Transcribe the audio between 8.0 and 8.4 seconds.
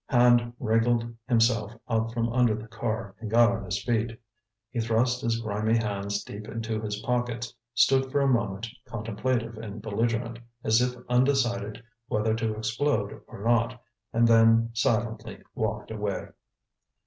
for a